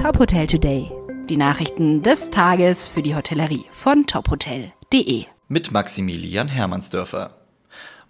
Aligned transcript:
Top 0.00 0.18
Hotel 0.18 0.46
Today. 0.46 0.90
Die 1.28 1.36
Nachrichten 1.36 2.02
des 2.02 2.30
Tages 2.30 2.88
für 2.88 3.02
die 3.02 3.14
Hotellerie 3.14 3.66
von 3.70 4.06
tophotel.de. 4.06 5.26
Mit 5.48 5.72
Maximilian 5.72 6.48
Hermannsdörfer. 6.48 7.39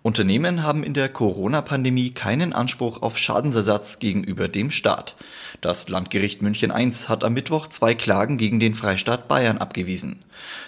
Unternehmen 0.03 0.63
haben 0.63 0.83
in 0.83 0.95
der 0.95 1.11
Corona-Pandemie 1.11 2.13
keinen 2.13 2.55
Anspruch 2.55 3.03
auf 3.03 3.19
Schadensersatz 3.19 3.99
gegenüber 3.99 4.49
dem 4.49 4.71
Staat. 4.71 5.15
Das 5.61 5.91
Landgericht 5.91 6.41
München 6.41 6.71
I 6.71 6.91
hat 6.91 7.23
am 7.23 7.35
Mittwoch 7.35 7.67
zwei 7.67 7.95
Klagen 7.95 8.39
gegen 8.39 8.61
den 8.61 8.73
Freistaat 8.73 9.29
Bayern 9.29 9.59
abgewiesen. 9.59 10.25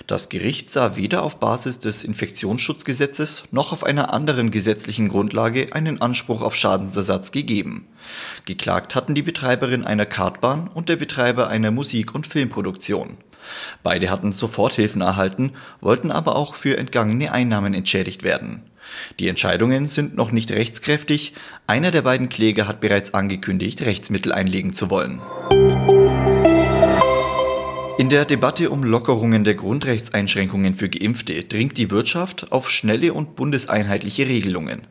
Das 0.07 0.29
Gericht 0.29 0.69
sah 0.69 0.97
weder 0.97 1.23
auf 1.23 1.41
Basis 1.41 1.79
des 1.79 2.05
Infektionsschutzgesetzes 2.05 3.45
noch 3.53 3.73
auf 3.73 3.85
einer 3.85 4.13
anderen 4.13 4.51
gesetzlichen 4.51 5.09
Grundlage 5.09 5.73
einen 5.73 6.03
Anspruch 6.03 6.43
auf 6.43 6.55
Schadensersatz 6.55 7.33
gegeben. 7.33 7.87
Geklagt 8.45 8.95
hatten 8.95 9.15
die 9.15 9.23
Betreiberin 9.23 9.87
einer 9.87 10.05
Kartbahn 10.05 10.69
und 10.69 10.91
der 10.91 10.97
Betreiber 10.97 11.49
einer 11.49 11.71
Musik- 11.71 12.15
und 12.15 12.27
Filmproduktion. 12.27 13.17
Beide 13.83 14.11
hatten 14.11 14.33
Soforthilfen 14.33 15.01
erhalten, 15.01 15.53
wollten 15.81 16.11
aber 16.11 16.37
auch 16.37 16.55
für 16.55 16.77
entgangene 16.77 17.33
Einnahmen 17.33 17.75
entschädigt 17.75 18.23
werden. 18.23 18.63
Die 19.19 19.29
Entscheidungen 19.29 19.87
sind 19.87 20.17
noch 20.17 20.33
nicht 20.33 20.51
rechtskräftig. 20.51 21.35
Einer 21.67 21.91
der 21.91 22.03
beiden 22.03 22.29
Kläger 22.29 22.67
hat 22.67 22.81
bereits 22.81 23.15
angekündigt, 23.15 23.83
Rechtsmittel 23.83 24.33
einlegen 24.33 24.73
zu 24.73 24.91
wollen. 24.91 25.21
In 27.99 28.09
der 28.09 28.25
Debatte 28.25 28.71
um 28.71 28.83
Lockerungen 28.85 29.45
der 29.45 29.55
Grundrechtseinschränkungen 29.55 30.75
für 30.75 30.89
Geimpfte 30.89 31.45
dringt 31.45 31.77
die 31.77 31.91
Wirtschaft 31.91 32.51
auf 32.51 32.71
schnelle 32.71 33.13
und 33.13 33.37
bundeseinheitliche 33.37 34.27
Regelungen. 34.27 34.89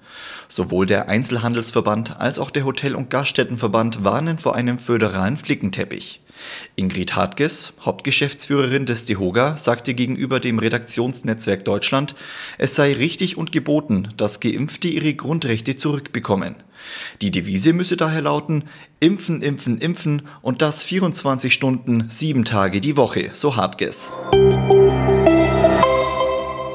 Sowohl 0.48 0.86
der 0.86 1.10
Einzelhandelsverband 1.10 2.22
als 2.22 2.38
auch 2.38 2.52
der 2.52 2.64
Hotel- 2.64 2.96
und 2.96 3.10
Gaststättenverband 3.10 4.04
warnen 4.06 4.38
vor 4.38 4.56
einem 4.56 4.78
föderalen 4.78 5.36
Flickenteppich. 5.36 6.21
Ingrid 6.76 7.16
Hartges, 7.16 7.74
Hauptgeschäftsführerin 7.82 8.86
des 8.86 9.06
DEHOGA, 9.06 9.58
sagte 9.58 9.94
gegenüber 9.94 10.40
dem 10.40 10.60
Redaktionsnetzwerk 10.60 11.66
Deutschland, 11.66 12.16
es 12.58 12.76
sei 12.76 12.94
richtig 12.94 13.38
und 13.38 13.52
geboten, 13.52 14.10
dass 14.18 14.40
Geimpfte 14.40 14.88
ihre 14.88 15.14
Grundrechte 15.14 15.76
zurückbekommen. 15.76 16.56
Die 17.22 17.32
Devise 17.32 17.74
müsse 17.74 17.98
daher 17.98 18.22
lauten, 18.22 18.64
impfen, 19.00 19.42
impfen, 19.42 19.78
impfen 19.78 20.24
und 20.42 20.62
das 20.62 20.84
24 20.84 21.54
Stunden, 21.54 22.06
sieben 22.10 22.46
Tage 22.46 22.82
die 22.82 22.98
Woche, 22.98 23.30
so 23.34 23.56
Hartges. 23.56 24.14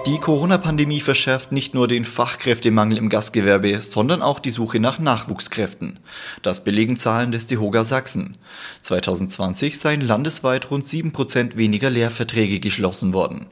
Die 0.07 0.21
Corona-Pandemie 0.21 1.01
verschärft 1.01 1.51
nicht 1.51 1.75
nur 1.75 1.89
den 1.89 2.05
Fachkräftemangel 2.05 2.97
im 2.97 3.09
Gastgewerbe, 3.09 3.81
sondern 3.81 4.23
auch 4.23 4.39
die 4.39 4.53
Suche 4.53 4.79
nach 4.79 5.01
Nachwuchskräften. 5.01 5.99
Das 6.43 6.63
belegen 6.63 6.97
Zahlen 6.97 7.33
des 7.33 7.49
DEHOGA 7.49 7.83
Sachsen. 7.83 8.39
2020 8.83 9.81
seien 9.81 10.01
landesweit 10.01 10.71
rund 10.71 10.87
7% 10.87 11.57
weniger 11.57 11.91
Lehrverträge 11.91 12.61
geschlossen 12.61 13.15
worden. 13.15 13.47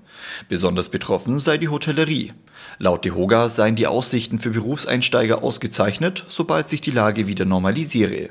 Besonders 0.48 0.90
betroffen 0.90 1.40
sei 1.40 1.58
die 1.58 1.70
Hotellerie. 1.70 2.32
Laut 2.78 3.04
DEHOGA 3.04 3.48
seien 3.48 3.74
die 3.74 3.88
Aussichten 3.88 4.38
für 4.38 4.50
Berufseinsteiger 4.50 5.42
ausgezeichnet, 5.42 6.24
sobald 6.28 6.68
sich 6.68 6.80
die 6.80 6.92
Lage 6.92 7.26
wieder 7.26 7.46
normalisiere. 7.46 8.30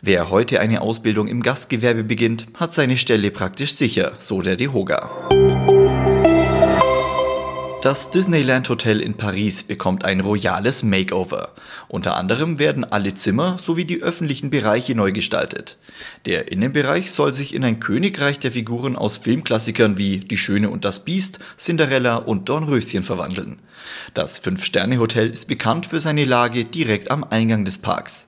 Wer 0.00 0.30
heute 0.30 0.60
eine 0.60 0.80
Ausbildung 0.80 1.28
im 1.28 1.42
Gastgewerbe 1.42 2.04
beginnt, 2.04 2.46
hat 2.54 2.72
seine 2.72 2.96
Stelle 2.96 3.30
praktisch 3.30 3.74
sicher, 3.74 4.12
so 4.16 4.40
der 4.40 4.56
DEHOGA. 4.56 5.57
Das 7.80 8.10
Disneyland 8.10 8.68
Hotel 8.70 9.00
in 9.00 9.14
Paris 9.14 9.62
bekommt 9.62 10.04
ein 10.04 10.18
royales 10.18 10.82
Makeover. 10.82 11.52
Unter 11.86 12.16
anderem 12.16 12.58
werden 12.58 12.82
alle 12.82 13.14
Zimmer 13.14 13.56
sowie 13.60 13.84
die 13.84 14.02
öffentlichen 14.02 14.50
Bereiche 14.50 14.96
neu 14.96 15.12
gestaltet. 15.12 15.78
Der 16.26 16.50
Innenbereich 16.50 17.12
soll 17.12 17.32
sich 17.32 17.54
in 17.54 17.62
ein 17.62 17.78
Königreich 17.78 18.40
der 18.40 18.50
Figuren 18.50 18.96
aus 18.96 19.18
Filmklassikern 19.18 19.96
wie 19.96 20.18
Die 20.18 20.38
Schöne 20.38 20.70
und 20.70 20.84
das 20.84 21.04
Biest, 21.04 21.38
Cinderella 21.56 22.16
und 22.16 22.48
Dornröschen 22.48 23.04
verwandeln. 23.04 23.60
Das 24.12 24.40
Fünf-Sterne-Hotel 24.40 25.30
ist 25.30 25.46
bekannt 25.46 25.86
für 25.86 26.00
seine 26.00 26.24
Lage 26.24 26.64
direkt 26.64 27.12
am 27.12 27.22
Eingang 27.22 27.64
des 27.64 27.78
Parks. 27.78 28.26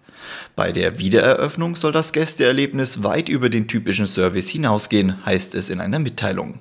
Bei 0.55 0.71
der 0.71 1.01
Wiedereröffnung 1.01 1.75
soll 1.75 1.91
das 1.91 2.13
Gästeerlebnis 2.13 3.03
weit 3.03 3.29
über 3.29 3.51
den 3.51 3.67
typischen 3.67 4.07
Service 4.07 4.49
hinausgehen, 4.49 5.27
heißt 5.27 5.57
es 5.57 5.71
in 5.71 5.81
einer 5.81 5.99
Mitteilung. 5.99 6.61